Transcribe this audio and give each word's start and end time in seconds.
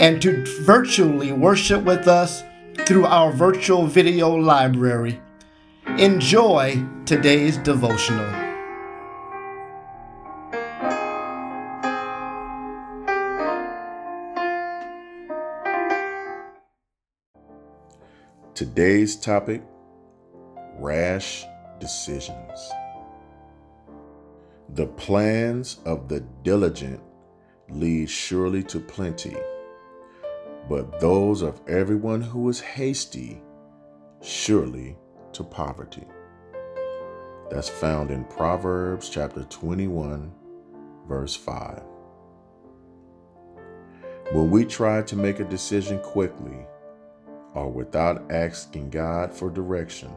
and 0.00 0.20
to 0.22 0.42
virtually 0.62 1.30
worship 1.30 1.84
with 1.84 2.08
us 2.08 2.42
through 2.86 3.04
our 3.04 3.30
virtual 3.30 3.86
video 3.86 4.34
library. 4.34 5.20
Enjoy 5.98 6.82
today's 7.04 7.58
devotional. 7.58 8.24
Today's 18.54 19.16
topic 19.16 19.62
rash 20.78 21.44
decisions. 21.78 22.70
The 24.70 24.86
plans 24.86 25.78
of 25.84 26.08
the 26.08 26.20
diligent 26.42 27.02
lead 27.68 28.08
surely 28.08 28.62
to 28.62 28.80
plenty 28.80 29.36
but 30.70 31.00
those 31.00 31.42
of 31.42 31.60
everyone 31.66 32.20
who 32.20 32.48
is 32.48 32.60
hasty, 32.60 33.42
surely 34.22 34.96
to 35.32 35.42
poverty. 35.42 36.06
That's 37.50 37.68
found 37.68 38.12
in 38.12 38.22
Proverbs 38.26 39.08
chapter 39.08 39.42
21, 39.42 40.30
verse 41.08 41.34
5. 41.34 41.82
When 44.30 44.48
we 44.52 44.64
try 44.64 45.02
to 45.02 45.16
make 45.16 45.40
a 45.40 45.44
decision 45.44 45.98
quickly 45.98 46.64
or 47.54 47.68
without 47.68 48.30
asking 48.30 48.90
God 48.90 49.34
for 49.34 49.50
direction, 49.50 50.12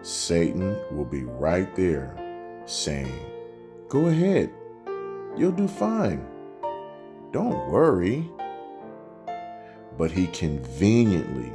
Satan 0.00 0.78
will 0.92 1.04
be 1.04 1.24
right 1.24 1.74
there 1.74 2.16
saying, 2.66 3.18
Go 3.88 4.06
ahead, 4.06 4.48
you'll 5.36 5.50
do 5.50 5.66
fine. 5.66 6.24
Don't 7.32 7.68
worry 7.68 8.30
but 9.98 10.10
he 10.10 10.26
conveniently 10.28 11.52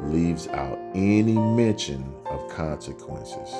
leaves 0.00 0.48
out 0.48 0.78
any 0.94 1.32
mention 1.32 2.14
of 2.26 2.48
consequences. 2.48 3.54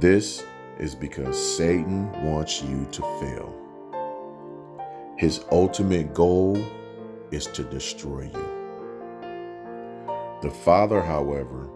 This 0.00 0.44
is 0.78 0.94
because 0.94 1.56
Satan 1.56 2.10
wants 2.24 2.62
you 2.62 2.86
to 2.90 3.02
fail. 3.20 3.54
His 5.16 5.44
ultimate 5.52 6.12
goal 6.12 6.58
is 7.30 7.46
to 7.48 7.62
destroy 7.62 8.22
you. 8.22 8.54
The 10.42 10.50
Father, 10.50 11.00
however, 11.00 11.70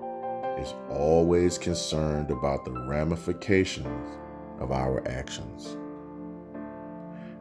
is 0.58 0.74
always 0.90 1.56
concerned 1.56 2.30
about 2.30 2.64
the 2.64 2.72
ramifications 2.72 4.16
of 4.60 4.72
our 4.72 5.06
actions. 5.06 5.76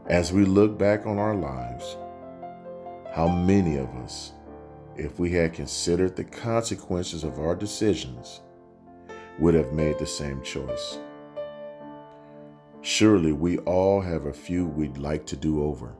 As 0.05 0.31
we 0.31 0.45
look 0.45 0.77
back 0.77 1.05
on 1.05 1.17
our 1.17 1.35
lives, 1.35 1.97
how 3.17 3.27
many 3.27 3.77
of 3.77 3.89
us, 3.95 4.33
if 4.95 5.17
we 5.17 5.31
had 5.31 5.51
considered 5.51 6.15
the 6.15 6.23
consequences 6.23 7.23
of 7.23 7.39
our 7.39 7.55
decisions, 7.55 8.41
would 9.39 9.55
have 9.55 9.73
made 9.73 9.97
the 9.97 10.05
same 10.05 10.39
choice? 10.43 10.99
Surely 12.81 13.31
we 13.31 13.57
all 13.59 14.01
have 14.01 14.27
a 14.27 14.31
few 14.31 14.67
we'd 14.67 14.99
like 14.99 15.25
to 15.25 15.35
do 15.35 15.63
over. 15.63 15.95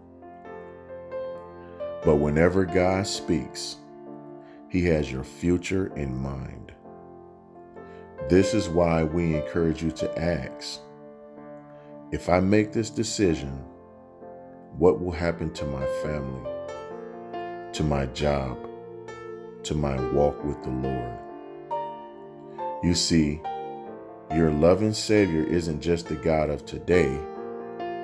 But 2.06 2.18
whenever 2.18 2.66
God 2.66 3.08
speaks, 3.08 3.78
He 4.70 4.86
has 4.86 5.12
your 5.12 5.24
future 5.24 5.92
in 5.96 6.16
mind. 6.16 6.72
This 8.30 8.54
is 8.54 8.70
why 8.70 9.04
we 9.04 9.38
encourage 9.38 9.82
you 9.82 9.90
to 9.90 10.20
ask 10.20 10.82
If 12.12 12.30
I 12.30 12.42
make 12.42 12.74
this 12.74 12.92
decision, 12.92 13.66
what 14.78 15.02
will 15.02 15.12
happen 15.12 15.52
to 15.54 15.66
my 15.66 15.86
family? 16.04 16.57
To 17.78 17.84
my 17.84 18.08
job, 18.08 18.58
to 19.62 19.76
my 19.76 19.96
walk 20.12 20.44
with 20.44 20.60
the 20.64 20.70
Lord. 20.72 21.20
You 22.84 22.96
see, 22.96 23.40
your 24.34 24.50
loving 24.50 24.94
Savior 24.94 25.44
isn't 25.44 25.80
just 25.80 26.08
the 26.08 26.16
God 26.16 26.50
of 26.50 26.66
today, 26.66 27.16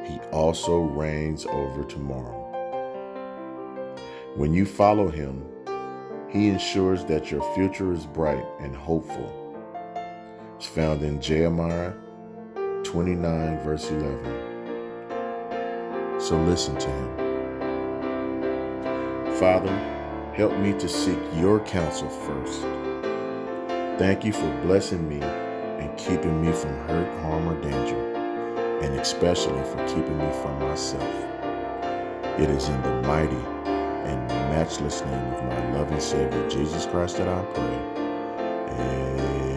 He 0.06 0.20
also 0.32 0.78
reigns 0.78 1.48
over 1.48 1.84
tomorrow. 1.86 2.40
When 4.36 4.54
you 4.54 4.68
follow 4.68 5.10
Him, 5.10 5.44
He 6.30 6.50
ensures 6.50 7.04
that 7.06 7.32
your 7.32 7.42
future 7.56 7.92
is 7.94 8.06
bright 8.06 8.46
and 8.60 8.76
hopeful. 8.76 9.58
It's 10.56 10.68
found 10.68 11.02
in 11.02 11.20
Jeremiah 11.20 11.94
29, 12.84 13.64
verse 13.64 13.90
11. 13.90 14.22
So 16.20 16.40
listen 16.44 16.78
to 16.78 16.88
Him. 16.88 17.33
Father, 19.40 19.74
help 20.36 20.56
me 20.60 20.74
to 20.74 20.88
seek 20.88 21.18
your 21.36 21.60
counsel 21.62 22.08
first. 22.08 22.62
Thank 23.98 24.24
you 24.24 24.32
for 24.32 24.50
blessing 24.62 25.10
me 25.10 25.22
and 25.22 25.98
keeping 25.98 26.40
me 26.40 26.52
from 26.52 26.72
hurt, 26.88 27.12
harm, 27.22 27.48
or 27.48 27.60
danger, 27.60 28.14
and 28.82 29.00
especially 29.00 29.64
for 29.64 29.86
keeping 29.88 30.18
me 30.18 30.32
from 30.42 30.60
myself. 30.60 31.14
It 32.40 32.50
is 32.50 32.68
in 32.70 32.82
the 32.84 33.02
mighty 33.08 33.36
and 34.06 34.28
matchless 34.50 35.02
name 35.02 35.34
of 35.34 35.44
my 35.46 35.80
loving 35.80 36.00
Savior, 36.00 36.50
Jesus 36.50 36.86
Christ, 36.86 37.18
that 37.18 37.28
I 37.28 37.44
pray. 37.54 38.04
Amen. 38.70 39.53